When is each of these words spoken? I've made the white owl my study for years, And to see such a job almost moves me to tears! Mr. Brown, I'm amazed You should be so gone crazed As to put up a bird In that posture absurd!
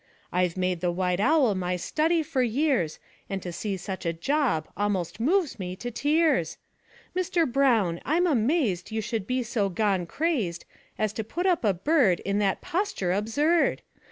I've 0.31 0.57
made 0.57 0.81
the 0.81 0.91
white 0.91 1.19
owl 1.19 1.53
my 1.53 1.75
study 1.75 2.23
for 2.23 2.41
years, 2.41 2.97
And 3.29 3.39
to 3.43 3.51
see 3.53 3.77
such 3.77 4.03
a 4.03 4.11
job 4.11 4.67
almost 4.75 5.19
moves 5.19 5.59
me 5.59 5.75
to 5.75 5.91
tears! 5.91 6.57
Mr. 7.15 7.45
Brown, 7.45 8.01
I'm 8.03 8.25
amazed 8.25 8.89
You 8.89 8.99
should 9.01 9.27
be 9.27 9.43
so 9.43 9.69
gone 9.69 10.07
crazed 10.07 10.65
As 10.97 11.13
to 11.13 11.23
put 11.23 11.45
up 11.45 11.63
a 11.63 11.75
bird 11.75 12.19
In 12.21 12.39
that 12.39 12.61
posture 12.61 13.11
absurd! 13.11 13.83